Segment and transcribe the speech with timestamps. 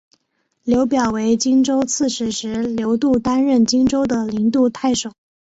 [0.63, 5.11] 刘表为荆州刺史时刘度担任荆州的零陵太守。